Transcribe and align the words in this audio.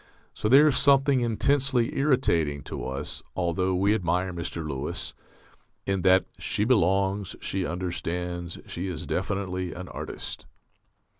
So 0.33 0.49
there 0.49 0.67
is 0.67 0.77
something 0.77 1.21
intensely 1.21 1.95
irritating 1.95 2.63
to 2.63 2.87
us 2.87 3.21
(although 3.35 3.75
we 3.75 3.93
admire 3.93 4.33
Mr. 4.33 4.67
Lewis) 4.67 5.13
in 5.85 6.01
that 6.01 6.25
"_She 6.39 6.67
belongs, 6.67 7.35
she 7.39 7.67
understands, 7.67 8.57
she 8.65 8.87
is 8.87 9.05
definitely 9.05 9.73
an 9.73 9.87
artist. 9.89 10.47